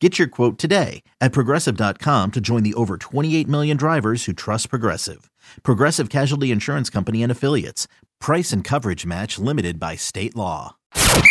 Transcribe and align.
Get 0.00 0.18
your 0.18 0.28
quote 0.28 0.58
today 0.58 1.02
at 1.20 1.32
progressive.com 1.32 2.32
to 2.32 2.40
join 2.40 2.62
the 2.62 2.74
over 2.74 2.98
28 2.98 3.48
million 3.48 3.76
drivers 3.76 4.26
who 4.26 4.34
trust 4.34 4.68
Progressive. 4.68 5.30
Progressive 5.62 6.10
Casualty 6.10 6.50
Insurance 6.50 6.90
Company 6.90 7.22
and 7.22 7.32
Affiliates. 7.32 7.88
Price 8.20 8.52
and 8.52 8.62
coverage 8.62 9.06
match 9.06 9.38
limited 9.38 9.80
by 9.80 9.96
state 9.96 10.36
law. 10.36 10.76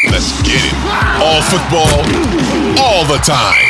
Let's 0.05 0.41
get 0.41 0.61
it. 0.65 0.73
All 1.21 1.41
football, 1.43 2.81
all 2.83 3.05
the 3.05 3.21
time. 3.23 3.64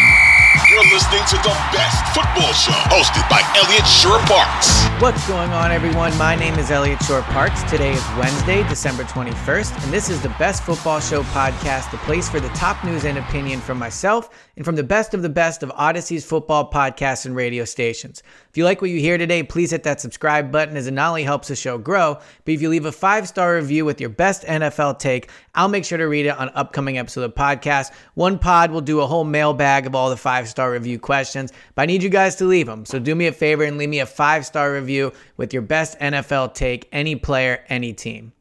Listening 0.96 1.26
to 1.28 1.36
the 1.44 1.56
best 1.74 2.16
football 2.16 2.54
show 2.54 2.72
hosted 2.88 3.30
by 3.30 3.42
Elliot 3.58 3.86
Shorr-Parks. 3.86 4.86
What's 5.02 5.28
going 5.28 5.50
on, 5.50 5.70
everyone? 5.70 6.18
My 6.18 6.38
name 6.38 6.58
is 6.58 6.72
Elliot 6.72 7.04
Shorr-Parks. 7.04 7.64
Today 7.64 7.92
is 7.92 8.08
Wednesday, 8.18 8.66
December 8.70 9.04
21st, 9.04 9.84
and 9.84 9.92
this 9.92 10.10
is 10.10 10.22
the 10.22 10.34
Best 10.40 10.64
Football 10.64 11.02
Show 11.02 11.24
podcast, 11.24 11.92
the 11.92 11.98
place 11.98 12.30
for 12.30 12.40
the 12.40 12.48
top 12.50 12.82
news 12.86 13.04
and 13.04 13.18
opinion 13.18 13.60
from 13.60 13.78
myself 13.78 14.30
and 14.56 14.64
from 14.64 14.78
the 14.78 14.84
best 14.84 15.14
of 15.14 15.22
the 15.22 15.28
best 15.28 15.64
of 15.64 15.72
Odyssey's 15.76 16.24
football 16.24 16.72
podcasts 16.72 17.26
and 17.26 17.36
radio 17.36 17.66
stations. 17.66 18.24
If 18.56 18.60
you 18.60 18.64
like 18.64 18.82
what 18.82 18.90
you 18.90 19.02
hear 19.02 19.18
today, 19.18 19.44
please 19.44 19.72
hit 19.72 19.84
that 19.84 20.00
subscribe 20.00 20.50
button 20.50 20.78
as 20.78 20.88
it 20.88 20.92
not 20.92 21.10
only 21.10 21.24
helps 21.24 21.50
the 21.50 21.58
show 21.58 21.78
grow, 21.78 22.14
but 22.46 22.54
if 22.54 22.62
you 22.62 22.70
leave 22.70 22.86
a 22.86 22.92
five 22.94 23.28
star 23.28 23.56
review 23.56 23.84
with 23.84 24.00
your 24.00 24.10
best 24.10 24.44
NFL 24.44 24.98
take, 24.98 25.30
I'll 25.54 25.68
make 25.68 25.84
sure 25.84 25.98
to 25.98 26.06
read 26.06 26.26
it 26.26 26.30
on 26.30 26.48
upcoming 26.56 26.98
episode 26.98 27.24
of 27.24 27.36
the 27.36 27.38
podcast. 27.38 27.92
One 28.14 28.40
pod 28.40 28.72
will 28.72 28.80
do 28.80 29.02
a 29.02 29.08
whole 29.08 29.26
mailbag 29.26 29.88
of 29.88 29.94
all 29.94 30.10
the 30.10 30.16
five 30.16 30.48
star 30.48 30.72
review 30.72 31.00
questions, 31.00 31.52
but 31.76 31.82
I 31.82 31.86
need 31.88 32.02
you 32.02 32.08
guys 32.08 32.38
to 32.38 32.46
leave 32.46 32.68
them. 32.68 32.86
So 32.86 32.98
do 32.98 33.14
me 33.14 33.28
a 33.28 33.34
favor 33.34 33.66
and 33.66 33.78
leave 33.78 33.90
me 33.90 34.00
a 34.00 34.06
five 34.06 34.46
star 34.46 34.72
review 34.72 35.12
with 35.36 35.52
your 35.52 35.62
best 35.62 36.00
NFL 36.00 36.54
take, 36.54 36.88
any 36.94 37.18
player, 37.18 37.62
any 37.68 37.92
team. 37.92 38.32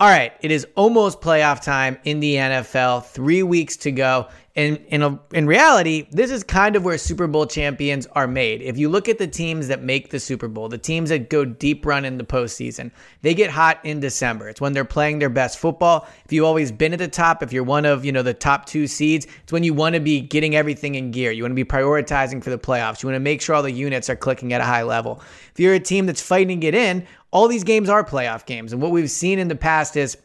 All 0.00 0.08
right, 0.08 0.32
it 0.40 0.52
is 0.52 0.64
almost 0.76 1.20
playoff 1.20 1.60
time 1.60 1.98
in 2.04 2.20
the 2.20 2.34
NFL. 2.34 3.06
Three 3.06 3.42
weeks 3.42 3.76
to 3.78 3.90
go. 3.90 4.28
And 4.58 4.84
in, 4.88 5.04
a, 5.04 5.16
in 5.32 5.46
reality, 5.46 6.08
this 6.10 6.32
is 6.32 6.42
kind 6.42 6.74
of 6.74 6.84
where 6.84 6.98
Super 6.98 7.28
Bowl 7.28 7.46
champions 7.46 8.08
are 8.16 8.26
made. 8.26 8.60
If 8.60 8.76
you 8.76 8.88
look 8.88 9.08
at 9.08 9.18
the 9.18 9.28
teams 9.28 9.68
that 9.68 9.84
make 9.84 10.10
the 10.10 10.18
Super 10.18 10.48
Bowl, 10.48 10.68
the 10.68 10.76
teams 10.76 11.10
that 11.10 11.30
go 11.30 11.44
deep 11.44 11.86
run 11.86 12.04
in 12.04 12.18
the 12.18 12.24
postseason, 12.24 12.90
they 13.22 13.34
get 13.34 13.50
hot 13.50 13.78
in 13.84 14.00
December. 14.00 14.48
It's 14.48 14.60
when 14.60 14.72
they're 14.72 14.84
playing 14.84 15.20
their 15.20 15.28
best 15.28 15.60
football. 15.60 16.08
If 16.24 16.32
you've 16.32 16.44
always 16.44 16.72
been 16.72 16.92
at 16.92 16.98
the 16.98 17.06
top, 17.06 17.40
if 17.44 17.52
you're 17.52 17.62
one 17.62 17.84
of 17.84 18.04
you 18.04 18.10
know 18.10 18.24
the 18.24 18.34
top 18.34 18.66
two 18.66 18.88
seeds, 18.88 19.28
it's 19.44 19.52
when 19.52 19.62
you 19.62 19.74
want 19.74 19.94
to 19.94 20.00
be 20.00 20.20
getting 20.20 20.56
everything 20.56 20.96
in 20.96 21.12
gear. 21.12 21.30
You 21.30 21.44
want 21.44 21.52
to 21.52 21.54
be 21.54 21.64
prioritizing 21.64 22.42
for 22.42 22.50
the 22.50 22.58
playoffs. 22.58 23.00
You 23.00 23.06
want 23.06 23.14
to 23.14 23.20
make 23.20 23.40
sure 23.40 23.54
all 23.54 23.62
the 23.62 23.70
units 23.70 24.10
are 24.10 24.16
clicking 24.16 24.52
at 24.52 24.60
a 24.60 24.64
high 24.64 24.82
level. 24.82 25.22
If 25.52 25.60
you're 25.60 25.74
a 25.74 25.78
team 25.78 26.06
that's 26.06 26.20
fighting 26.20 26.48
to 26.48 26.56
get 26.56 26.74
in, 26.74 27.06
all 27.30 27.46
these 27.46 27.62
games 27.62 27.88
are 27.88 28.02
playoff 28.02 28.44
games. 28.44 28.72
And 28.72 28.82
what 28.82 28.90
we've 28.90 29.08
seen 29.08 29.38
in 29.38 29.46
the 29.46 29.54
past 29.54 29.96
is 29.96 30.16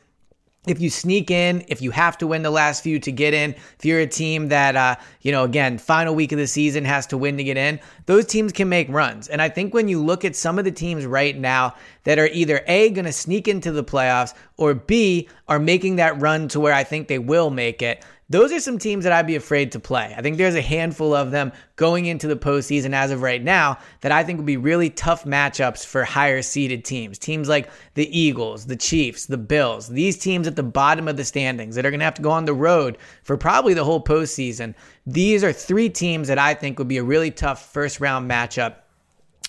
if 0.66 0.80
you 0.80 0.90
sneak 0.90 1.30
in, 1.30 1.66
if 1.68 1.82
you 1.82 1.92
have 1.92 2.18
to 2.20 2.28
win 2.28 2.42
the 2.42 2.50
last 2.50 2.84
few 2.84 3.00
to 3.00 3.12
get 3.12 3.34
in, 3.34 3.52
if 3.52 3.84
you're 3.84 4.00
a 4.00 4.08
team 4.08 4.48
that, 4.48 4.76
uh, 4.76 4.96
you 5.22 5.32
know, 5.32 5.44
again, 5.44 5.78
final 5.78 6.16
week 6.16 6.32
of 6.32 6.38
the 6.38 6.48
season 6.48 6.86
has 6.86 7.06
to 7.08 7.18
win 7.18 7.38
to 7.38 7.44
get 7.44 7.58
in, 7.58 7.80
those 8.06 8.26
teams 8.26 8.54
can 8.54 8.70
make 8.70 8.88
runs. 8.90 9.28
And 9.28 9.42
I 9.42 9.50
think 9.50 9.74
when 9.74 9.88
you 9.88 10.02
look 10.02 10.24
at 10.24 10.36
some 10.36 10.58
of 10.58 10.66
the 10.66 10.72
teams 10.72 11.06
right 11.06 11.38
now 11.38 11.76
that 12.06 12.18
are 12.18 12.28
either 12.28 12.64
A, 12.68 12.90
going 12.92 13.06
to 13.06 13.12
sneak 13.12 13.48
into 13.48 13.72
the 13.72 13.84
playoffs, 13.84 14.34
or 14.58 14.74
B, 14.74 15.28
are 15.48 15.60
making 15.60 15.98
that 15.98 16.20
run 16.22 16.48
to 16.50 16.60
where 16.60 16.74
I 16.74 16.84
think 16.84 17.08
they 17.08 17.20
will 17.20 17.50
make 17.50 17.82
it, 17.82 18.04
those 18.34 18.52
are 18.52 18.60
some 18.60 18.80
teams 18.80 19.04
that 19.04 19.14
I'd 19.14 19.28
be 19.28 19.36
afraid 19.36 19.72
to 19.74 19.80
play. 19.80 20.12
I 20.18 20.24
think 20.24 20.38
there's 20.38 20.56
a 20.56 20.62
handful 20.62 21.14
of 21.14 21.30
them 21.30 21.52
going 21.76 22.08
into 22.08 22.28
the 22.28 22.36
postseason 22.36 22.94
as 22.94 23.12
of 23.12 23.22
right 23.22 23.42
now 23.42 23.78
that 24.02 24.12
I 24.12 24.24
think 24.24 24.40
will 24.40 24.46
be 24.46 24.58
really 24.58 24.90
tough 24.90 25.24
matchups 25.24 25.86
for 25.86 26.04
higher 26.04 26.42
seeded 26.42 26.84
teams. 26.84 27.20
Teams 27.20 27.48
like 27.48 27.70
the 27.94 28.20
Eagles, 28.20 28.66
the 28.66 28.76
Chiefs, 28.76 29.28
the 29.28 29.38
Bills, 29.38 29.88
these 29.88 30.18
teams 30.18 30.48
at 30.48 30.56
the 30.56 30.64
bottom 30.64 31.08
of 31.08 31.16
the 31.16 31.24
standings 31.24 31.76
that 31.76 31.86
are 31.86 31.92
going 31.92 32.00
to 32.00 32.06
have 32.06 32.16
to 32.16 32.24
go 32.24 32.32
on 32.32 32.46
the 32.46 32.56
road 32.56 32.98
for 33.22 33.38
probably 33.38 33.76
the 33.76 33.86
whole 33.86 34.04
postseason. 34.04 34.74
These 35.06 35.44
are 35.44 35.54
three 35.54 35.90
teams 35.90 36.28
that 36.28 36.40
I 36.40 36.56
think 36.56 36.80
would 36.80 36.88
be 36.88 36.98
a 36.98 37.04
really 37.04 37.30
tough 37.30 37.72
first 37.72 38.00
round 38.00 38.28
matchup 38.28 38.78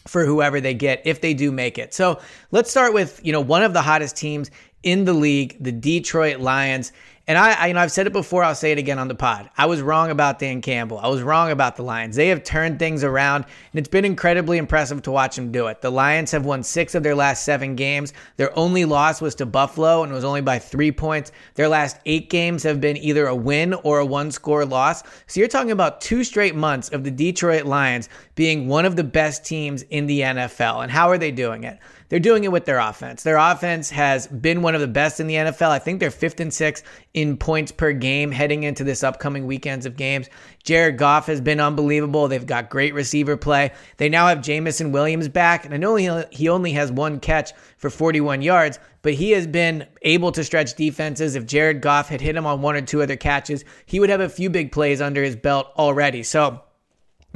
for 0.07 0.27
whoever 0.27 0.61
they 0.61 0.75
get 0.75 1.01
if 1.07 1.23
they 1.23 1.33
do 1.33 1.51
make 1.51 1.79
it. 1.79 1.95
So 1.95 2.21
let's 2.51 2.71
start 2.71 2.93
with, 2.93 3.19
you 3.25 3.33
know, 3.33 3.41
one 3.41 3.63
of 3.63 3.73
the 3.73 3.81
hottest 3.81 4.15
teams 4.15 4.51
in 4.83 5.07
the 5.07 5.15
league, 5.15 5.57
the 5.59 5.73
Detroit 5.73 6.41
Lions. 6.41 6.93
And 7.27 7.39
I, 7.39 7.53
I, 7.53 7.67
you 7.69 7.75
know, 7.75 7.81
I've 7.81 7.91
said 7.91 8.07
it 8.07 8.13
before. 8.13 8.45
I'll 8.45 8.55
say 8.55 8.71
it 8.71 8.77
again 8.77 8.99
on 8.99 9.09
the 9.09 9.15
pod. 9.15 9.49
I 9.57 9.65
was 9.65 9.81
wrong 9.81 10.11
about 10.11 10.39
Dan 10.39 10.61
Campbell. 10.61 10.99
I 10.99 11.09
was 11.09 11.23
wrong 11.23 11.51
about 11.51 11.77
the 11.77 11.83
Lions. 11.83 12.17
They 12.17 12.29
have 12.29 12.45
turned 12.45 12.79
things 12.79 13.03
around, 13.03 13.45
and 13.45 13.79
it's 13.79 13.89
been 13.89 14.05
incredibly 14.05 14.59
impressive 14.59 15.01
to 15.03 15.11
watch 15.11 15.37
them 15.37 15.51
do 15.51 15.69
it. 15.69 15.81
The 15.81 15.91
Lions 15.91 16.31
have 16.33 16.45
won 16.45 16.63
six 16.63 16.95
of 16.95 17.03
their 17.03 17.15
last 17.15 17.45
seven 17.45 17.77
games. 17.77 18.13
Their 18.37 18.57
only 18.59 18.85
loss 18.85 19.23
was 19.23 19.35
to 19.37 19.47
Buffalo, 19.47 20.03
and 20.03 20.13
it 20.13 20.15
was 20.15 20.25
only 20.25 20.43
by 20.43 20.59
three 20.59 20.93
points. 20.93 21.33
Their 21.55 21.69
last 21.69 21.97
eight 22.05 22.29
games 22.29 22.63
have 22.63 22.79
been 22.79 22.99
either 22.99 23.27
a 23.27 23.35
win 23.35 23.73
or 23.73 24.01
a 24.01 24.07
one-score 24.07 24.67
loss. 24.67 25.03
So 25.27 25.41
you're 25.41 25.49
talking 25.49 25.71
about 25.71 26.03
two 26.03 26.25
straight 26.25 26.55
months 26.55 26.91
of 26.91 27.05
the 27.05 27.11
Detroit 27.11 27.65
Lions 27.65 28.11
being 28.35 28.69
one 28.69 28.85
of 28.85 28.97
the 28.97 29.05
best 29.05 29.47
teams 29.47 29.81
in 29.85 30.07
the 30.07 30.21
NFL. 30.21 30.83
And 30.83 30.93
how 30.93 31.09
are 31.09 31.19
they 31.19 31.31
doing 31.31 31.65
it? 31.65 31.79
They're 32.09 32.21
doing 32.21 32.45
it 32.45 32.53
with 32.53 32.65
their 32.65 32.79
offense. 32.79 33.23
Their 33.23 33.39
offense 33.39 33.91
has 33.91 34.27
been 34.27 34.63
one 34.63 34.75
of 34.75 34.81
the 34.81 34.87
best 34.87 35.21
in 35.21 35.27
the 35.27 35.35
NFL. 35.35 35.71
I 35.71 35.79
think 35.79 36.01
they're 36.01 36.11
fifth 36.11 36.39
and 36.39 36.53
sixth 36.53 36.85
in 37.15 37.37
points 37.37 37.71
per 37.71 37.93
game 37.93 38.33
heading 38.33 38.65
into 38.65 38.83
this 38.83 39.05
upcoming 39.05 39.47
weekends 39.47 39.87
of 39.87 39.97
games. 39.97 40.29
Jared 40.65 40.99
Goff 40.99 41.27
has 41.27 41.41
been 41.41 41.61
unbelievable. 41.61 42.27
They've 42.27 42.45
got 42.45 42.69
great 42.69 42.93
receiver 42.93 43.37
play. 43.37 43.71
They 43.97 44.09
now 44.09 44.27
have 44.27 44.43
Jameson 44.43 44.91
Williams 44.91 45.29
back, 45.29 45.65
and 45.65 45.73
I 45.73 45.77
know 45.77 45.95
he 45.97 46.49
only 46.49 46.73
has 46.73 46.91
one 46.91 47.21
catch 47.21 47.53
for 47.79 47.89
41 47.89 48.43
yards, 48.43 48.81
but 49.03 49.15
he 49.15 49.31
has 49.31 49.47
been 49.47 49.87
able 50.03 50.33
to 50.33 50.43
stretch 50.43 50.75
defenses. 50.75 51.37
If 51.37 51.47
Jared 51.47 51.81
Goff 51.81 52.09
had 52.09 52.21
hit 52.21 52.37
him 52.37 52.47
on 52.47 52.63
one 52.63 52.75
or 52.75 52.83
two 52.83 53.01
other 53.01 53.17
catches, 53.17 53.65
he 53.87 54.01
would 54.01 54.11
have 54.11 54.21
a 54.21 54.29
few 54.29 54.51
big 54.51 54.73
plays 54.73 55.01
under 55.01 55.23
his 55.23 55.37
belt 55.37 55.69
already. 55.79 56.25
So, 56.25 56.63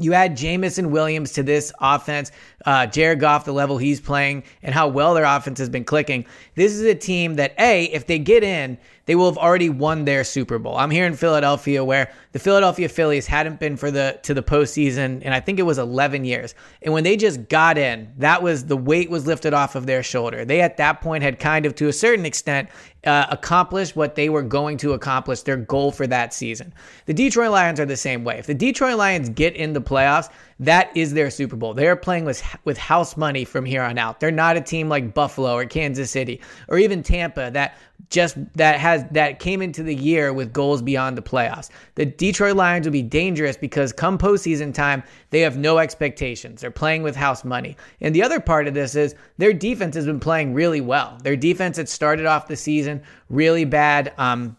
you 0.00 0.14
add 0.14 0.37
Jameson 0.37 0.93
Williams 0.93 1.32
to 1.32 1.43
this 1.43 1.73
offense, 1.81 2.31
uh, 2.64 2.87
Jared 2.87 3.19
Goff, 3.19 3.44
the 3.44 3.53
level 3.53 3.79
he's 3.79 4.00
playing, 4.00 4.44
and 4.62 4.73
how 4.73 4.87
well 4.87 5.14
their 5.14 5.25
offense 5.25 5.58
has 5.58 5.69
been 5.69 5.85
clicking. 5.85 6.25
This 6.55 6.73
is 6.73 6.82
a 6.82 6.94
team 6.94 7.35
that, 7.35 7.53
A, 7.58 7.85
if 7.87 8.06
they 8.06 8.20
get 8.20 8.44
in, 8.44 8.79
they 9.08 9.14
will 9.14 9.25
have 9.25 9.38
already 9.38 9.70
won 9.70 10.05
their 10.05 10.22
Super 10.22 10.58
Bowl. 10.58 10.76
I'm 10.76 10.90
here 10.90 11.06
in 11.06 11.16
Philadelphia 11.16 11.82
where 11.82 12.12
the 12.32 12.38
Philadelphia 12.38 12.90
Phillies 12.90 13.26
hadn't 13.26 13.58
been 13.58 13.78
for 13.78 13.90
the 13.90 14.20
to 14.25 14.34
the 14.34 14.43
postseason, 14.43 15.22
and 15.25 15.32
I 15.32 15.40
think 15.40 15.58
it 15.58 15.62
was 15.62 15.78
11 15.78 16.26
years. 16.26 16.55
And 16.82 16.93
when 16.93 17.05
they 17.05 17.16
just 17.16 17.49
got 17.49 17.78
in, 17.78 18.12
that 18.19 18.43
was 18.43 18.66
the 18.66 18.76
weight 18.76 19.08
was 19.08 19.26
lifted 19.26 19.55
off 19.55 19.75
of 19.76 19.87
their 19.87 20.02
shoulder. 20.02 20.44
They 20.44 20.60
at 20.60 20.76
that 20.76 21.00
point 21.00 21.22
had 21.22 21.38
kind 21.38 21.64
of, 21.64 21.75
to 21.76 21.88
a 21.88 21.93
certain 21.93 22.26
extent, 22.26 22.69
uh, 23.05 23.26
accomplished 23.31 23.96
what 23.96 24.14
they 24.14 24.28
were 24.28 24.43
going 24.43 24.76
to 24.76 24.93
accomplish, 24.93 25.40
their 25.40 25.56
goal 25.56 25.90
for 25.90 26.06
that 26.06 26.34
season. 26.34 26.75
The 27.06 27.14
Detroit 27.14 27.50
Lions 27.50 27.81
are 27.81 27.87
the 27.87 27.96
same 27.96 28.25
way. 28.25 28.38
If 28.38 28.46
the 28.46 28.55
Detroit 28.55 28.99
Lions 28.99 29.31
get 29.31 29.56
in 29.56 29.72
the 29.72 29.81
playoffs, 29.81 30.28
that 30.60 30.94
is 30.94 31.14
their 31.14 31.31
Super 31.31 31.56
Bowl. 31.56 31.72
They 31.72 31.87
are 31.87 31.96
playing 31.96 32.25
with 32.25 32.43
with 32.64 32.76
house 32.76 33.16
money 33.16 33.44
from 33.44 33.64
here 33.64 33.82
on 33.82 33.96
out. 33.96 34.20
They're 34.20 34.31
not 34.31 34.56
a 34.56 34.60
team 34.60 34.88
like 34.88 35.14
Buffalo 35.14 35.55
or 35.55 35.64
Kansas 35.64 36.10
City 36.10 36.40
or 36.69 36.78
even 36.78 37.02
Tampa 37.02 37.50
that 37.52 37.78
just 38.10 38.37
that 38.55 38.78
has 38.78 39.05
that 39.12 39.38
came 39.38 39.62
into 39.62 39.82
the 39.82 39.94
year 39.94 40.32
with 40.32 40.52
goals 40.52 40.82
beyond 40.82 41.16
the 41.16 41.22
playoffs. 41.22 41.70
The 41.94 42.06
Detroit 42.06 42.56
Lions 42.56 42.87
will 42.87 42.93
be 42.93 43.02
dangerous 43.02 43.56
because 43.56 43.93
come 43.93 44.19
postseason 44.19 44.75
time, 44.75 45.02
they 45.31 45.40
have 45.40 45.56
no 45.56 45.78
expectations. 45.78 46.60
They're 46.60 46.70
playing 46.70 47.02
with 47.02 47.16
house 47.16 47.44
money. 47.44 47.76
And 48.00 48.14
the 48.14 48.22
other 48.22 48.40
part 48.40 48.66
of 48.66 48.75
this 48.75 48.94
is 48.94 49.14
their 49.38 49.52
defense 49.52 49.94
has 49.94 50.06
been 50.06 50.20
playing 50.20 50.55
really 50.55 50.81
well. 50.81 51.19
Their 51.22 51.37
defense 51.37 51.76
had 51.76 51.88
started 51.88 52.26
off 52.26 52.49
the 52.49 52.56
season 52.56 53.02
really 53.31 53.64
bad. 53.64 54.12
Um, 54.19 54.56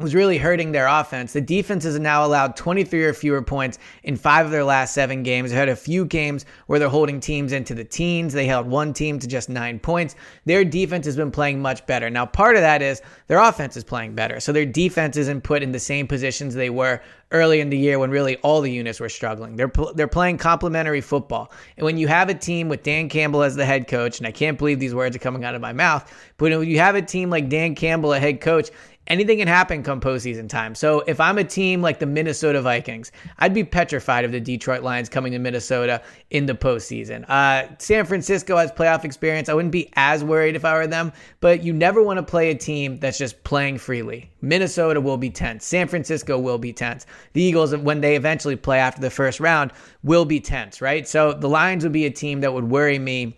was 0.00 0.14
really 0.14 0.38
hurting 0.38 0.72
their 0.72 0.86
offense. 0.86 1.32
The 1.32 1.40
defense 1.40 1.84
has 1.84 1.98
now 1.98 2.24
allowed 2.24 2.56
23 2.56 3.04
or 3.04 3.12
fewer 3.12 3.42
points 3.42 3.78
in 4.02 4.16
five 4.16 4.46
of 4.46 4.52
their 4.52 4.64
last 4.64 4.94
seven 4.94 5.22
games. 5.22 5.50
They 5.50 5.56
had 5.56 5.68
a 5.68 5.76
few 5.76 6.04
games 6.04 6.46
where 6.66 6.78
they're 6.78 6.88
holding 6.88 7.20
teams 7.20 7.52
into 7.52 7.74
the 7.74 7.84
teens. 7.84 8.32
They 8.32 8.46
held 8.46 8.66
one 8.66 8.92
team 8.92 9.18
to 9.18 9.28
just 9.28 9.48
nine 9.48 9.78
points. 9.78 10.16
Their 10.46 10.64
defense 10.64 11.06
has 11.06 11.16
been 11.16 11.30
playing 11.30 11.60
much 11.60 11.86
better. 11.86 12.08
Now, 12.08 12.26
part 12.26 12.56
of 12.56 12.62
that 12.62 12.82
is 12.82 13.02
their 13.26 13.38
offense 13.38 13.76
is 13.76 13.84
playing 13.84 14.14
better. 14.14 14.40
So 14.40 14.52
their 14.52 14.66
defense 14.66 15.16
isn't 15.16 15.42
put 15.42 15.62
in 15.62 15.72
the 15.72 15.78
same 15.78 16.06
positions 16.06 16.54
they 16.54 16.70
were 16.70 17.00
early 17.32 17.60
in 17.60 17.70
the 17.70 17.78
year 17.78 17.98
when 17.98 18.10
really 18.10 18.36
all 18.38 18.60
the 18.60 18.72
units 18.72 18.98
were 18.98 19.08
struggling. 19.08 19.56
They're 19.56 19.70
they're 19.94 20.08
playing 20.08 20.38
complementary 20.38 21.00
football. 21.00 21.52
And 21.76 21.84
when 21.84 21.96
you 21.96 22.08
have 22.08 22.28
a 22.28 22.34
team 22.34 22.68
with 22.68 22.82
Dan 22.82 23.08
Campbell 23.08 23.42
as 23.42 23.54
the 23.54 23.64
head 23.64 23.86
coach, 23.86 24.18
and 24.18 24.26
I 24.26 24.32
can't 24.32 24.58
believe 24.58 24.80
these 24.80 24.94
words 24.94 25.14
are 25.14 25.20
coming 25.20 25.44
out 25.44 25.54
of 25.54 25.60
my 25.60 25.72
mouth, 25.72 26.12
but 26.38 26.50
when 26.50 26.68
you 26.68 26.78
have 26.78 26.96
a 26.96 27.02
team 27.02 27.30
like 27.30 27.48
Dan 27.48 27.74
Campbell, 27.74 28.12
a 28.12 28.18
head 28.18 28.40
coach, 28.40 28.70
anything 29.10 29.38
can 29.38 29.48
happen 29.48 29.82
come 29.82 30.00
postseason 30.00 30.48
time. 30.48 30.74
So 30.74 31.00
if 31.00 31.20
I'm 31.20 31.36
a 31.36 31.44
team 31.44 31.82
like 31.82 31.98
the 31.98 32.06
Minnesota 32.06 32.62
Vikings, 32.62 33.10
I'd 33.40 33.52
be 33.52 33.64
petrified 33.64 34.24
of 34.24 34.32
the 34.32 34.40
Detroit 34.40 34.82
Lions 34.82 35.08
coming 35.08 35.32
to 35.32 35.38
Minnesota 35.38 36.00
in 36.30 36.46
the 36.46 36.54
postseason. 36.54 37.28
Uh, 37.28 37.66
San 37.78 38.06
Francisco 38.06 38.56
has 38.56 38.70
playoff 38.70 39.04
experience. 39.04 39.48
I 39.48 39.54
wouldn't 39.54 39.72
be 39.72 39.90
as 39.94 40.22
worried 40.22 40.54
if 40.54 40.64
I 40.64 40.74
were 40.74 40.86
them, 40.86 41.12
but 41.40 41.62
you 41.64 41.72
never 41.72 42.02
want 42.02 42.18
to 42.18 42.22
play 42.22 42.50
a 42.50 42.54
team 42.54 42.98
that's 42.98 43.18
just 43.18 43.42
playing 43.42 43.78
freely. 43.78 44.30
Minnesota 44.40 45.00
will 45.00 45.18
be 45.18 45.28
tense. 45.28 45.66
San 45.66 45.88
Francisco 45.88 46.38
will 46.38 46.58
be 46.58 46.72
tense. 46.72 47.04
The 47.32 47.42
Eagles, 47.42 47.76
when 47.76 48.00
they 48.00 48.14
eventually 48.14 48.56
play 48.56 48.78
after 48.78 49.00
the 49.00 49.10
first 49.10 49.40
round, 49.40 49.72
will 50.04 50.24
be 50.24 50.38
tense, 50.40 50.80
right? 50.80 51.06
So 51.06 51.32
the 51.32 51.48
Lions 51.48 51.82
would 51.82 51.92
be 51.92 52.06
a 52.06 52.10
team 52.10 52.40
that 52.40 52.54
would 52.54 52.70
worry 52.70 52.98
me 52.98 53.36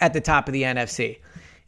at 0.00 0.12
the 0.12 0.20
top 0.20 0.46
of 0.46 0.52
the 0.52 0.62
NFC. 0.62 1.18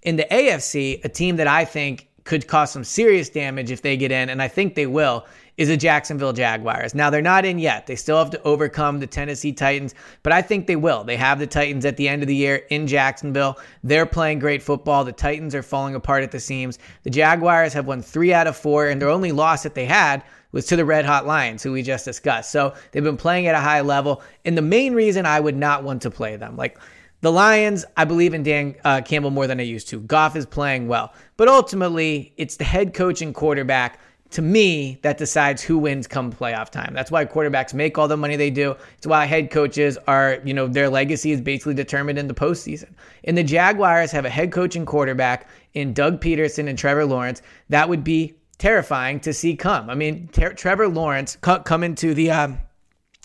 In 0.02 0.14
the 0.14 0.26
AFC, 0.30 1.04
a 1.04 1.08
team 1.08 1.36
that 1.36 1.48
I 1.48 1.64
think 1.64 2.07
could 2.28 2.46
cause 2.46 2.70
some 2.70 2.84
serious 2.84 3.30
damage 3.30 3.70
if 3.70 3.80
they 3.80 3.96
get 3.96 4.12
in, 4.12 4.28
and 4.28 4.42
I 4.42 4.48
think 4.48 4.74
they 4.74 4.86
will, 4.86 5.24
is 5.56 5.68
the 5.68 5.78
Jacksonville 5.78 6.34
Jaguars. 6.34 6.94
Now, 6.94 7.08
they're 7.08 7.22
not 7.22 7.46
in 7.46 7.58
yet. 7.58 7.86
They 7.86 7.96
still 7.96 8.18
have 8.18 8.28
to 8.32 8.42
overcome 8.42 9.00
the 9.00 9.06
Tennessee 9.06 9.50
Titans, 9.50 9.94
but 10.22 10.34
I 10.34 10.42
think 10.42 10.66
they 10.66 10.76
will. 10.76 11.04
They 11.04 11.16
have 11.16 11.38
the 11.38 11.46
Titans 11.46 11.86
at 11.86 11.96
the 11.96 12.06
end 12.06 12.22
of 12.22 12.28
the 12.28 12.36
year 12.36 12.66
in 12.68 12.86
Jacksonville. 12.86 13.58
They're 13.82 14.04
playing 14.04 14.40
great 14.40 14.62
football. 14.62 15.04
The 15.04 15.12
Titans 15.12 15.54
are 15.54 15.62
falling 15.62 15.94
apart 15.94 16.22
at 16.22 16.30
the 16.30 16.38
seams. 16.38 16.78
The 17.02 17.10
Jaguars 17.10 17.72
have 17.72 17.86
won 17.86 18.02
three 18.02 18.34
out 18.34 18.46
of 18.46 18.58
four, 18.58 18.88
and 18.88 19.00
their 19.00 19.08
only 19.08 19.32
loss 19.32 19.62
that 19.62 19.74
they 19.74 19.86
had 19.86 20.22
was 20.52 20.66
to 20.66 20.76
the 20.76 20.84
Red 20.84 21.06
Hot 21.06 21.26
Lions, 21.26 21.62
who 21.62 21.72
we 21.72 21.82
just 21.82 22.04
discussed. 22.04 22.50
So 22.50 22.74
they've 22.92 23.02
been 23.02 23.16
playing 23.16 23.46
at 23.46 23.54
a 23.54 23.60
high 23.60 23.80
level. 23.80 24.22
And 24.44 24.54
the 24.54 24.62
main 24.62 24.92
reason 24.92 25.24
I 25.24 25.40
would 25.40 25.56
not 25.56 25.82
want 25.82 26.02
to 26.02 26.10
play 26.10 26.36
them, 26.36 26.58
like, 26.58 26.78
the 27.20 27.32
Lions, 27.32 27.84
I 27.96 28.04
believe 28.04 28.32
in 28.32 28.42
Dan 28.44 28.76
uh, 28.84 29.00
Campbell 29.00 29.30
more 29.30 29.46
than 29.46 29.58
I 29.58 29.64
used 29.64 29.88
to. 29.88 30.00
Goff 30.00 30.36
is 30.36 30.46
playing 30.46 30.86
well. 30.86 31.12
But 31.36 31.48
ultimately, 31.48 32.32
it's 32.36 32.56
the 32.56 32.64
head 32.64 32.94
coach 32.94 33.20
and 33.22 33.34
quarterback, 33.34 33.98
to 34.30 34.42
me, 34.42 34.98
that 35.02 35.18
decides 35.18 35.62
who 35.62 35.78
wins 35.78 36.06
come 36.06 36.32
playoff 36.32 36.70
time. 36.70 36.92
That's 36.94 37.10
why 37.10 37.24
quarterbacks 37.24 37.74
make 37.74 37.98
all 37.98 38.06
the 38.06 38.16
money 38.16 38.36
they 38.36 38.50
do. 38.50 38.76
It's 38.98 39.06
why 39.06 39.24
head 39.24 39.50
coaches 39.50 39.98
are, 40.06 40.38
you 40.44 40.54
know, 40.54 40.68
their 40.68 40.88
legacy 40.88 41.32
is 41.32 41.40
basically 41.40 41.74
determined 41.74 42.18
in 42.18 42.28
the 42.28 42.34
postseason. 42.34 42.90
And 43.24 43.36
the 43.36 43.42
Jaguars 43.42 44.12
have 44.12 44.24
a 44.24 44.30
head 44.30 44.52
coach 44.52 44.76
and 44.76 44.86
quarterback 44.86 45.48
in 45.74 45.94
Doug 45.94 46.20
Pederson 46.20 46.68
and 46.68 46.78
Trevor 46.78 47.06
Lawrence. 47.06 47.42
That 47.70 47.88
would 47.88 48.04
be 48.04 48.34
terrifying 48.58 49.18
to 49.20 49.32
see 49.32 49.56
come. 49.56 49.88
I 49.90 49.94
mean, 49.94 50.28
Ter- 50.28 50.52
Trevor 50.52 50.88
Lawrence 50.88 51.36
come 51.40 51.82
into 51.82 52.14
the. 52.14 52.30
Um, 52.30 52.58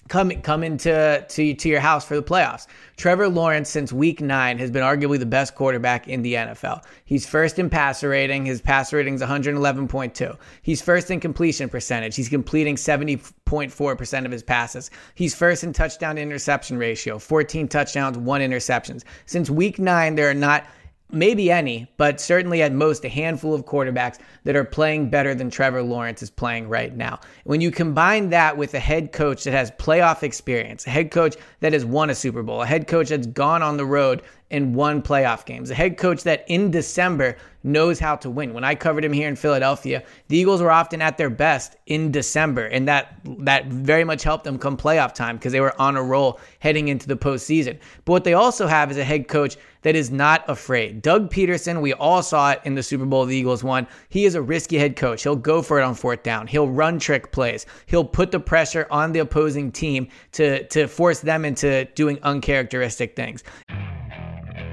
come 0.10 0.30
come 0.42 0.64
into 0.64 1.26
to, 1.28 1.54
to 1.54 1.70
your 1.70 1.80
house 1.80 2.06
for 2.06 2.16
the 2.16 2.24
playoffs. 2.24 2.68
Trevor 2.98 3.28
Lawrence 3.28 3.70
since 3.70 3.92
week 3.92 4.22
9 4.22 4.58
has 4.60 4.70
been 4.70 4.84
arguably 4.84 5.18
the 5.18 5.26
best 5.26 5.56
quarterback 5.56 6.08
in 6.08 6.22
the 6.22 6.34
NFL. 6.36 6.84
He's 7.06 7.26
first 7.26 7.58
in 7.58 7.70
passer 7.70 8.10
rating, 8.10 8.46
his 8.46 8.62
passer 8.62 8.98
rating 8.98 9.16
is 9.16 9.22
111.2. 9.22 10.38
He's 10.62 10.82
first 10.82 11.10
in 11.10 11.20
completion 11.20 11.70
percentage. 11.70 12.16
He's 12.16 12.30
completing 12.30 12.76
70.4% 12.76 14.26
of 14.26 14.32
his 14.32 14.44
passes. 14.44 14.92
He's 15.16 15.34
first 15.34 15.64
in 15.64 15.74
touchdown 15.74 16.18
interception 16.18 16.78
ratio, 16.78 17.18
14 17.18 17.68
touchdowns, 17.68 18.18
1 18.18 18.42
interceptions. 18.42 19.04
Since 19.26 19.50
week 19.50 19.80
9 19.80 20.16
there 20.16 20.30
are 20.30 20.36
not 20.36 20.66
maybe 21.14 21.52
any, 21.52 21.88
but 21.98 22.20
certainly 22.20 22.62
at 22.62 22.74
most 22.74 23.06
a 23.06 23.10
handful 23.10 23.54
of 23.54 23.66
quarterbacks 23.66 24.20
that 24.44 24.56
are 24.56 24.64
playing 24.64 25.10
better 25.10 25.36
than 25.36 25.50
Trevor 25.50 25.84
Lawrence 25.84 26.22
is 26.24 26.30
playing 26.30 26.68
right 26.68 26.96
now. 26.96 27.20
When 27.44 27.62
you 27.62 27.72
combine 27.72 28.30
that 28.32 28.58
with 28.58 28.74
a 28.74 28.80
head 28.80 29.12
coach 29.12 29.44
that 29.44 29.54
has 29.54 29.72
playoff 29.72 30.24
experience, 30.24 30.88
a 30.88 30.90
head 30.90 31.12
coach 31.12 31.36
that 31.60 31.74
has 31.74 31.86
won 31.86 32.10
a 32.10 32.16
Super 32.16 32.44
Bowl, 32.44 32.62
a 32.62 32.66
head 32.66 32.88
coach 32.88 33.10
that's 33.10 33.28
gone 33.28 33.62
on 33.62 33.78
the 33.78 33.86
road 33.86 34.22
and 34.54 34.76
won 34.76 35.02
playoff 35.02 35.46
games, 35.46 35.72
a 35.72 35.76
head 35.76 35.98
coach 35.98 36.24
that 36.24 36.46
in 36.48 36.72
December 36.72 37.36
knows 37.64 38.00
how 38.00 38.16
to 38.18 38.30
win. 38.30 38.54
When 38.54 38.64
I 38.64 38.76
covered 38.76 39.04
him 39.04 39.14
here 39.14 39.28
in 39.28 39.36
Philadelphia, 39.36 40.04
the 40.28 40.38
Eagles 40.38 40.62
were 40.62 40.72
often 40.72 41.02
at 41.02 41.18
their 41.18 41.30
best 41.30 41.76
in 41.88 42.12
December, 42.12 42.66
and 42.66 42.88
that 42.88 43.18
that 43.40 43.68
very 43.68 44.04
much 44.04 44.24
helped 44.24 44.44
them 44.44 44.60
come 44.60 44.78
playoff 44.78 45.14
time 45.14 45.38
because 45.38 45.52
they 45.52 45.62
were 45.62 45.80
on 45.82 45.98
a 45.98 46.04
roll 46.04 46.40
heading 46.60 46.90
into 46.90 47.08
the 47.08 47.16
postseason. 47.16 47.80
But 48.06 48.12
what 48.12 48.24
they 48.24 48.34
also 48.34 48.68
have 48.68 48.92
is 48.92 48.98
a 48.98 49.04
head 49.04 49.28
coach 49.28 49.58
that 49.84 49.96
is 49.96 50.12
not 50.12 50.50
afraid. 50.50 51.02
Doug 51.02 51.30
Pederson, 51.30 51.82
we 51.82 51.94
all 51.94 52.24
saw 52.24 52.52
it 52.52 52.62
in 52.64 52.76
the 52.76 52.84
Super 52.84 53.06
Bowl 53.06 53.26
the 53.26 53.36
Eagles 53.36 53.64
won. 53.64 53.88
He 54.10 54.26
is 54.26 54.36
a 54.36 54.42
risky 54.42 54.78
head 54.78 54.96
coach. 54.96 55.24
He'll 55.24 55.36
go 55.36 55.62
for 55.62 55.80
it 55.80 55.84
on 55.84 55.94
fourth 55.94 56.24
down. 56.24 56.48
He'll 56.48 56.70
run 56.70 57.00
trick 57.00 57.32
plays. 57.32 57.66
He'll 57.86 58.06
put 58.06 58.32
the 58.32 58.40
pressure 58.40 58.88
on 58.90 59.12
the 59.12 59.20
opposing 59.20 59.72
team 59.72 60.08
to, 60.34 60.66
to 60.68 60.88
force 60.88 61.20
them 61.20 61.44
into 61.44 61.86
doing 61.96 62.18
uncharacteristic 62.24 63.16
things. 63.16 63.44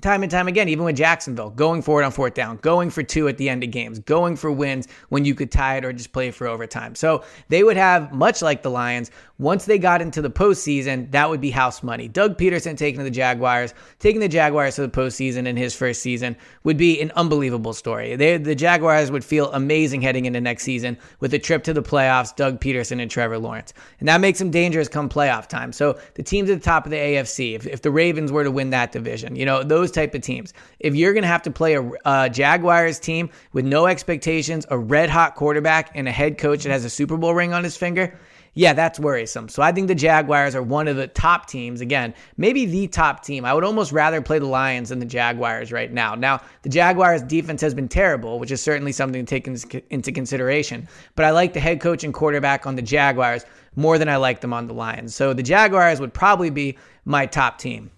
time 0.00 0.22
and 0.22 0.30
time 0.30 0.48
again, 0.48 0.68
even 0.68 0.84
with 0.84 0.96
Jacksonville, 0.96 1.50
going 1.50 1.80
for 1.80 2.02
it 2.02 2.04
on 2.04 2.12
fourth 2.12 2.34
down, 2.34 2.56
going 2.58 2.90
for 2.90 3.02
two 3.02 3.28
at 3.28 3.38
the 3.38 3.48
end 3.48 3.64
of 3.64 3.70
games, 3.70 3.98
going 4.00 4.36
for 4.36 4.50
wins 4.50 4.86
when 5.08 5.24
you 5.24 5.34
could 5.34 5.50
tie 5.50 5.76
it 5.76 5.84
or 5.84 5.92
just 5.92 6.12
play 6.12 6.30
for 6.30 6.46
overtime. 6.46 6.94
So 6.94 7.24
they 7.48 7.62
would 7.62 7.76
have, 7.76 8.12
much 8.12 8.42
like 8.42 8.62
the 8.62 8.70
Lions, 8.70 9.10
once 9.38 9.64
they 9.64 9.78
got 9.78 10.02
into 10.02 10.22
the 10.22 10.30
postseason, 10.30 11.10
that 11.10 11.28
would 11.28 11.40
be 11.40 11.50
house 11.50 11.82
money. 11.82 12.06
Doug 12.06 12.38
Pederson 12.38 12.76
taking 12.76 13.02
the 13.02 13.10
Jaguars, 13.10 13.74
taking 13.98 14.20
the 14.20 14.28
Jaguars 14.28 14.76
to 14.76 14.82
the 14.82 14.88
postseason 14.88 15.46
in 15.46 15.56
his 15.56 15.74
first 15.74 16.02
season 16.02 16.36
would 16.62 16.76
be 16.76 17.00
an 17.00 17.10
unbelievable 17.16 17.72
story. 17.72 18.14
They, 18.14 18.36
the 18.36 18.54
Jaguars 18.54 19.10
would 19.10 19.24
feel 19.24 19.50
amazing 19.52 20.02
heading 20.02 20.26
into 20.26 20.40
next 20.40 20.64
season 20.64 20.98
with 21.20 21.34
a 21.34 21.38
trip 21.38 21.64
to 21.64 21.72
the 21.72 21.82
playoffs, 21.82 22.34
Doug 22.36 22.60
Pederson 22.60 23.00
and 23.00 23.10
Trevor 23.10 23.38
Lawrence. 23.38 23.72
And 23.98 24.08
that 24.08 24.20
makes 24.20 24.38
them 24.38 24.50
dangerous 24.50 24.88
come 24.88 25.08
playoff 25.08 25.48
time. 25.48 25.72
So 25.72 25.98
the 26.14 26.22
teams 26.22 26.50
at 26.50 26.60
the 26.60 26.64
top 26.64 26.84
of 26.84 26.90
the 26.90 26.96
AFC, 26.96 27.54
if, 27.54 27.66
if 27.66 27.82
the 27.82 27.90
Ravens 27.90 28.30
were 28.30 28.44
to 28.44 28.50
win 28.50 28.70
that 28.70 28.92
division, 28.92 29.34
you 29.34 29.46
know, 29.46 29.62
those 29.64 29.83
type 29.90 30.14
of 30.14 30.22
teams, 30.22 30.54
if 30.80 30.94
you're 30.94 31.12
going 31.12 31.22
to 31.22 31.28
have 31.28 31.42
to 31.42 31.50
play 31.50 31.74
a, 31.74 31.90
a 32.04 32.30
Jaguars 32.30 32.98
team 32.98 33.30
with 33.52 33.64
no 33.64 33.86
expectations, 33.86 34.66
a 34.70 34.78
red 34.78 35.10
hot 35.10 35.34
quarterback, 35.34 35.90
and 35.94 36.08
a 36.08 36.12
head 36.12 36.38
coach 36.38 36.62
that 36.64 36.70
has 36.70 36.84
a 36.84 36.90
Super 36.90 37.16
Bowl 37.16 37.34
ring 37.34 37.52
on 37.52 37.64
his 37.64 37.76
finger, 37.76 38.18
yeah, 38.56 38.72
that's 38.72 39.00
worrisome. 39.00 39.48
So 39.48 39.62
I 39.62 39.72
think 39.72 39.88
the 39.88 39.96
Jaguars 39.96 40.54
are 40.54 40.62
one 40.62 40.86
of 40.86 40.94
the 40.94 41.08
top 41.08 41.46
teams. 41.46 41.80
Again, 41.80 42.14
maybe 42.36 42.64
the 42.66 42.86
top 42.86 43.24
team. 43.24 43.44
I 43.44 43.52
would 43.52 43.64
almost 43.64 43.90
rather 43.90 44.22
play 44.22 44.38
the 44.38 44.46
Lions 44.46 44.90
than 44.90 45.00
the 45.00 45.06
Jaguars 45.06 45.72
right 45.72 45.92
now. 45.92 46.14
Now, 46.14 46.40
the 46.62 46.68
Jaguars' 46.68 47.22
defense 47.22 47.60
has 47.60 47.74
been 47.74 47.88
terrible, 47.88 48.38
which 48.38 48.52
is 48.52 48.62
certainly 48.62 48.92
something 48.92 49.24
to 49.24 49.28
take 49.28 49.48
into 49.90 50.12
consideration. 50.12 50.88
But 51.16 51.24
I 51.24 51.30
like 51.32 51.52
the 51.52 51.60
head 51.60 51.80
coach 51.80 52.04
and 52.04 52.14
quarterback 52.14 52.64
on 52.64 52.76
the 52.76 52.82
Jaguars 52.82 53.44
more 53.74 53.98
than 53.98 54.08
I 54.08 54.16
like 54.16 54.40
them 54.40 54.52
on 54.52 54.68
the 54.68 54.74
Lions. 54.74 55.16
So 55.16 55.34
the 55.34 55.42
Jaguars 55.42 55.98
would 55.98 56.14
probably 56.14 56.50
be 56.50 56.78
my 57.04 57.26
top 57.26 57.58
team. 57.58 57.90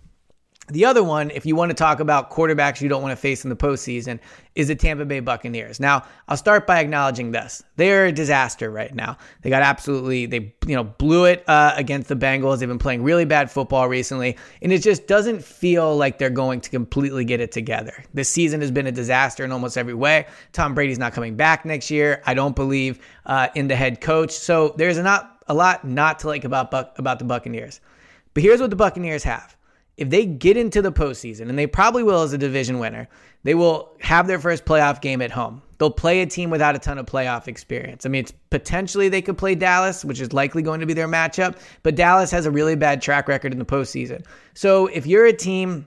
The 0.68 0.84
other 0.84 1.04
one, 1.04 1.30
if 1.30 1.46
you 1.46 1.54
want 1.54 1.70
to 1.70 1.74
talk 1.74 2.00
about 2.00 2.30
quarterbacks 2.30 2.80
you 2.80 2.88
don't 2.88 3.02
want 3.02 3.12
to 3.12 3.16
face 3.16 3.44
in 3.44 3.50
the 3.50 3.56
postseason, 3.56 4.18
is 4.56 4.66
the 4.66 4.74
Tampa 4.74 5.04
Bay 5.04 5.20
Buccaneers. 5.20 5.78
Now, 5.78 6.04
I'll 6.26 6.36
start 6.36 6.66
by 6.66 6.80
acknowledging 6.80 7.30
this: 7.30 7.62
they're 7.76 8.06
a 8.06 8.12
disaster 8.12 8.68
right 8.68 8.92
now. 8.92 9.16
They 9.42 9.50
got 9.50 9.62
absolutely 9.62 10.26
they 10.26 10.54
you 10.66 10.74
know 10.74 10.82
blew 10.82 11.26
it 11.26 11.44
uh, 11.46 11.74
against 11.76 12.08
the 12.08 12.16
Bengals. 12.16 12.58
They've 12.58 12.68
been 12.68 12.78
playing 12.78 13.04
really 13.04 13.24
bad 13.24 13.48
football 13.48 13.88
recently, 13.88 14.36
and 14.60 14.72
it 14.72 14.82
just 14.82 15.06
doesn't 15.06 15.44
feel 15.44 15.96
like 15.96 16.18
they're 16.18 16.30
going 16.30 16.60
to 16.62 16.70
completely 16.70 17.24
get 17.24 17.40
it 17.40 17.52
together. 17.52 18.04
This 18.12 18.28
season 18.28 18.60
has 18.60 18.72
been 18.72 18.88
a 18.88 18.92
disaster 18.92 19.44
in 19.44 19.52
almost 19.52 19.78
every 19.78 19.94
way. 19.94 20.26
Tom 20.52 20.74
Brady's 20.74 20.98
not 20.98 21.12
coming 21.12 21.36
back 21.36 21.64
next 21.64 21.92
year. 21.92 22.22
I 22.26 22.34
don't 22.34 22.56
believe 22.56 22.98
uh, 23.26 23.48
in 23.54 23.68
the 23.68 23.76
head 23.76 24.00
coach, 24.00 24.32
so 24.32 24.74
there's 24.76 24.98
not 24.98 25.44
a 25.46 25.54
lot 25.54 25.84
not 25.84 26.18
to 26.20 26.26
like 26.26 26.44
about 26.44 26.72
about 26.98 27.20
the 27.20 27.24
Buccaneers. 27.24 27.80
But 28.34 28.42
here's 28.42 28.60
what 28.60 28.70
the 28.70 28.76
Buccaneers 28.76 29.22
have 29.22 29.56
if 29.96 30.10
they 30.10 30.26
get 30.26 30.56
into 30.56 30.82
the 30.82 30.92
postseason, 30.92 31.48
and 31.48 31.58
they 31.58 31.66
probably 31.66 32.02
will 32.02 32.22
as 32.22 32.32
a 32.32 32.38
division 32.38 32.78
winner, 32.78 33.08
they 33.44 33.54
will 33.54 33.96
have 34.00 34.26
their 34.26 34.38
first 34.38 34.64
playoff 34.64 35.00
game 35.00 35.22
at 35.22 35.30
home. 35.30 35.62
They'll 35.78 35.90
play 35.90 36.22
a 36.22 36.26
team 36.26 36.50
without 36.50 36.74
a 36.74 36.78
ton 36.78 36.98
of 36.98 37.06
playoff 37.06 37.48
experience. 37.48 38.04
I 38.04 38.08
mean, 38.08 38.20
it's 38.20 38.32
potentially 38.50 39.08
they 39.08 39.22
could 39.22 39.38
play 39.38 39.54
Dallas, 39.54 40.04
which 40.04 40.20
is 40.20 40.32
likely 40.32 40.62
going 40.62 40.80
to 40.80 40.86
be 40.86 40.94
their 40.94 41.08
matchup, 41.08 41.58
but 41.82 41.94
Dallas 41.94 42.30
has 42.30 42.46
a 42.46 42.50
really 42.50 42.76
bad 42.76 43.00
track 43.00 43.28
record 43.28 43.52
in 43.52 43.58
the 43.58 43.64
postseason. 43.64 44.24
So 44.54 44.86
if 44.86 45.06
you're 45.06 45.26
a 45.26 45.32
team 45.32 45.86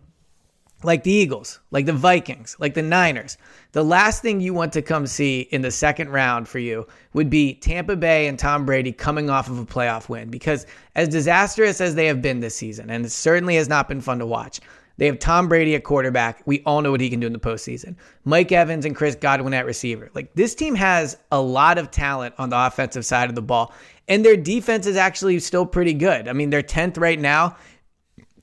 like 0.83 1.03
the 1.03 1.11
Eagles, 1.11 1.59
like 1.71 1.85
the 1.85 1.93
Vikings, 1.93 2.55
like 2.59 2.73
the 2.73 2.81
Niners, 2.81 3.37
the 3.73 3.83
last 3.83 4.21
thing 4.21 4.39
you 4.39 4.53
want 4.53 4.71
to 4.73 4.81
come 4.81 5.07
see 5.07 5.41
in 5.51 5.61
the 5.61 5.71
second 5.71 6.09
round 6.09 6.47
for 6.47 6.59
you 6.59 6.87
would 7.13 7.29
be 7.29 7.53
Tampa 7.55 7.95
Bay 7.95 8.27
and 8.27 8.39
Tom 8.39 8.65
Brady 8.65 8.91
coming 8.91 9.29
off 9.29 9.49
of 9.49 9.59
a 9.59 9.65
playoff 9.65 10.07
win. 10.07 10.29
Because 10.29 10.65
as 10.95 11.09
disastrous 11.09 11.81
as 11.81 11.95
they 11.95 12.05
have 12.05 12.21
been 12.21 12.39
this 12.39 12.55
season, 12.55 12.89
and 12.89 13.05
it 13.05 13.11
certainly 13.11 13.55
has 13.55 13.67
not 13.67 13.89
been 13.89 13.99
fun 13.99 14.19
to 14.19 14.25
watch, 14.25 14.61
they 14.97 15.05
have 15.05 15.19
Tom 15.19 15.47
Brady 15.47 15.75
at 15.75 15.83
quarterback. 15.83 16.41
We 16.45 16.61
all 16.65 16.81
know 16.81 16.91
what 16.91 17.01
he 17.01 17.09
can 17.09 17.19
do 17.19 17.27
in 17.27 17.33
the 17.33 17.39
postseason. 17.39 17.95
Mike 18.25 18.51
Evans 18.51 18.85
and 18.85 18.95
Chris 18.95 19.15
Godwin 19.15 19.53
at 19.53 19.65
receiver. 19.65 20.09
Like 20.13 20.33
this 20.33 20.55
team 20.55 20.75
has 20.75 21.17
a 21.31 21.41
lot 21.41 21.77
of 21.77 21.91
talent 21.91 22.35
on 22.37 22.49
the 22.49 22.65
offensive 22.65 23.05
side 23.05 23.29
of 23.29 23.35
the 23.35 23.41
ball, 23.41 23.73
and 24.07 24.25
their 24.25 24.37
defense 24.37 24.85
is 24.85 24.95
actually 24.95 25.39
still 25.39 25.65
pretty 25.65 25.93
good. 25.93 26.27
I 26.27 26.33
mean, 26.33 26.49
they're 26.49 26.63
10th 26.63 26.97
right 26.97 27.19
now 27.19 27.57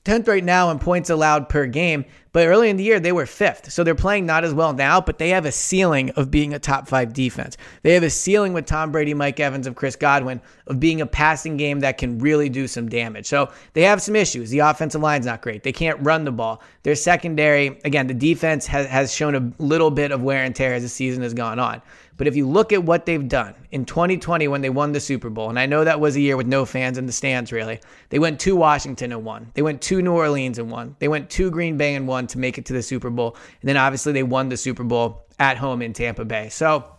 10th 0.07 0.27
right 0.29 0.43
now 0.43 0.71
in 0.71 0.79
points 0.79 1.09
allowed 1.09 1.49
per 1.49 1.65
game, 1.65 2.05
but 2.37 2.45
early 2.45 2.69
in 2.69 2.77
the 2.77 2.83
year 2.83 2.99
they 2.99 3.11
were 3.11 3.25
fifth. 3.25 3.71
So 3.71 3.83
they're 3.83 3.95
playing 3.95 4.27
not 4.27 4.43
as 4.43 4.53
well 4.53 4.71
now, 4.71 5.01
but 5.01 5.17
they 5.17 5.29
have 5.29 5.47
a 5.47 5.51
ceiling 5.51 6.11
of 6.11 6.29
being 6.29 6.53
a 6.53 6.59
top 6.59 6.87
five 6.87 7.11
defense. 7.11 7.57
They 7.81 7.95
have 7.95 8.03
a 8.03 8.11
ceiling 8.11 8.53
with 8.53 8.67
Tom 8.67 8.91
Brady, 8.91 9.15
Mike 9.15 9.39
Evans, 9.39 9.65
and 9.65 9.75
Chris 9.75 9.95
Godwin 9.95 10.39
of 10.67 10.79
being 10.79 11.01
a 11.01 11.07
passing 11.07 11.57
game 11.57 11.79
that 11.79 11.97
can 11.97 12.19
really 12.19 12.47
do 12.47 12.67
some 12.67 12.89
damage. 12.89 13.25
So 13.25 13.51
they 13.73 13.81
have 13.81 14.03
some 14.03 14.15
issues. 14.15 14.51
The 14.51 14.59
offensive 14.59 15.01
line's 15.01 15.25
not 15.25 15.41
great. 15.41 15.63
They 15.63 15.71
can't 15.71 15.99
run 16.05 16.25
the 16.25 16.31
ball. 16.31 16.61
Their 16.83 16.93
secondary, 16.93 17.79
again, 17.83 18.05
the 18.05 18.13
defense 18.13 18.67
has, 18.67 18.85
has 18.85 19.11
shown 19.11 19.33
a 19.33 19.51
little 19.57 19.89
bit 19.89 20.11
of 20.11 20.21
wear 20.21 20.43
and 20.43 20.55
tear 20.55 20.75
as 20.75 20.83
the 20.83 20.89
season 20.89 21.23
has 21.23 21.33
gone 21.33 21.57
on. 21.57 21.81
But 22.17 22.25
if 22.25 22.35
you 22.35 22.47
look 22.47 22.73
at 22.73 22.83
what 22.83 23.05
they've 23.05 23.27
done 23.27 23.53
in 23.71 23.85
2020 23.85 24.47
when 24.47 24.61
they 24.61 24.71
won 24.71 24.91
the 24.91 24.99
Super 24.99 25.29
Bowl, 25.29 25.49
and 25.49 25.59
I 25.59 25.67
know 25.67 25.83
that 25.83 25.99
was 25.99 26.15
a 26.15 26.19
year 26.19 26.35
with 26.35 26.47
no 26.47 26.65
fans 26.65 26.97
in 26.97 27.05
the 27.05 27.11
stands 27.11 27.51
really, 27.51 27.79
they 28.09 28.17
went 28.17 28.39
to 28.41 28.55
Washington 28.55 29.11
and 29.11 29.23
won. 29.23 29.51
They 29.53 29.61
went 29.61 29.81
to 29.83 30.01
New 30.01 30.13
Orleans 30.13 30.57
and 30.57 30.71
won. 30.71 30.95
They 30.97 31.07
went 31.07 31.29
to 31.31 31.51
Green 31.51 31.77
Bay 31.77 31.93
and 31.93 32.07
won 32.07 32.26
to 32.27 32.39
make 32.39 32.57
it 32.57 32.65
to 32.65 32.73
the 32.73 32.83
Super 32.83 33.09
Bowl. 33.09 33.35
And 33.61 33.69
then 33.69 33.77
obviously 33.77 34.13
they 34.13 34.23
won 34.23 34.49
the 34.49 34.57
Super 34.57 34.83
Bowl 34.83 35.25
at 35.39 35.57
home 35.57 35.81
in 35.81 35.93
Tampa 35.93 36.25
Bay. 36.25 36.49
So 36.49 36.97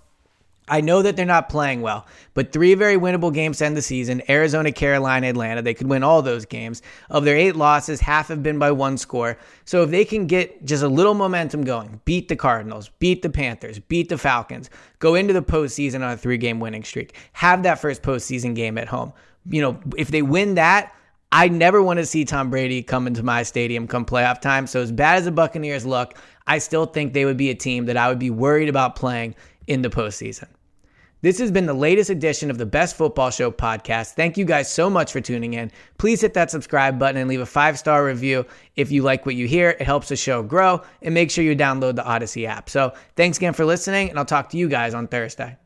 I 0.70 0.80
know 0.80 1.02
that 1.02 1.16
they're 1.16 1.26
not 1.26 1.48
playing 1.48 1.80
well, 1.80 2.06
but 2.34 2.52
three 2.52 2.74
very 2.74 2.96
winnable 2.96 3.32
games 3.32 3.58
to 3.58 3.66
end 3.66 3.76
the 3.76 3.82
season 3.82 4.22
Arizona, 4.28 4.70
Carolina, 4.72 5.28
Atlanta. 5.28 5.62
They 5.62 5.74
could 5.74 5.88
win 5.88 6.02
all 6.02 6.22
those 6.22 6.44
games. 6.44 6.82
Of 7.10 7.24
their 7.24 7.36
eight 7.36 7.56
losses, 7.56 8.00
half 8.00 8.28
have 8.28 8.42
been 8.42 8.58
by 8.58 8.70
one 8.70 8.98
score. 8.98 9.38
So 9.64 9.82
if 9.82 9.90
they 9.90 10.04
can 10.04 10.26
get 10.26 10.64
just 10.64 10.82
a 10.82 10.88
little 10.88 11.14
momentum 11.14 11.64
going, 11.64 12.00
beat 12.04 12.28
the 12.28 12.36
Cardinals, 12.36 12.90
beat 12.98 13.22
the 13.22 13.30
Panthers, 13.30 13.78
beat 13.78 14.08
the 14.08 14.18
Falcons, 14.18 14.70
go 14.98 15.14
into 15.14 15.32
the 15.32 15.42
postseason 15.42 15.96
on 15.96 16.12
a 16.12 16.16
three 16.16 16.38
game 16.38 16.60
winning 16.60 16.84
streak, 16.84 17.16
have 17.32 17.62
that 17.62 17.80
first 17.80 18.02
postseason 18.02 18.54
game 18.54 18.78
at 18.78 18.88
home. 18.88 19.12
You 19.50 19.62
know, 19.62 19.80
if 19.96 20.08
they 20.08 20.22
win 20.22 20.56
that, 20.56 20.94
I 21.30 21.48
never 21.48 21.82
want 21.82 21.98
to 21.98 22.06
see 22.06 22.24
Tom 22.24 22.48
Brady 22.48 22.82
come 22.82 23.06
into 23.06 23.22
my 23.22 23.42
stadium 23.42 23.86
come 23.86 24.06
playoff 24.06 24.40
time. 24.40 24.66
So, 24.66 24.80
as 24.80 24.90
bad 24.90 25.18
as 25.18 25.26
the 25.26 25.30
Buccaneers 25.30 25.84
look, 25.84 26.14
I 26.46 26.58
still 26.58 26.86
think 26.86 27.12
they 27.12 27.26
would 27.26 27.36
be 27.36 27.50
a 27.50 27.54
team 27.54 27.84
that 27.86 27.96
I 27.96 28.08
would 28.08 28.18
be 28.18 28.30
worried 28.30 28.68
about 28.68 28.96
playing 28.96 29.34
in 29.66 29.82
the 29.82 29.90
postseason. 29.90 30.48
This 31.20 31.38
has 31.40 31.50
been 31.50 31.66
the 31.66 31.74
latest 31.74 32.10
edition 32.10 32.48
of 32.48 32.58
the 32.58 32.64
Best 32.64 32.96
Football 32.96 33.30
Show 33.30 33.50
podcast. 33.50 34.14
Thank 34.14 34.38
you 34.38 34.44
guys 34.44 34.72
so 34.72 34.88
much 34.88 35.12
for 35.12 35.20
tuning 35.20 35.54
in. 35.54 35.72
Please 35.98 36.20
hit 36.20 36.32
that 36.34 36.50
subscribe 36.50 36.96
button 36.98 37.20
and 37.20 37.28
leave 37.28 37.40
a 37.40 37.46
five 37.46 37.76
star 37.76 38.04
review 38.04 38.46
if 38.76 38.92
you 38.92 39.02
like 39.02 39.26
what 39.26 39.34
you 39.34 39.48
hear. 39.48 39.70
It 39.70 39.82
helps 39.82 40.08
the 40.08 40.16
show 40.16 40.44
grow. 40.44 40.80
And 41.02 41.12
make 41.12 41.32
sure 41.32 41.42
you 41.42 41.56
download 41.56 41.96
the 41.96 42.04
Odyssey 42.04 42.46
app. 42.46 42.70
So 42.70 42.94
thanks 43.16 43.36
again 43.36 43.52
for 43.52 43.64
listening, 43.64 44.10
and 44.10 44.18
I'll 44.18 44.24
talk 44.24 44.48
to 44.50 44.56
you 44.56 44.68
guys 44.68 44.94
on 44.94 45.08
Thursday. 45.08 45.56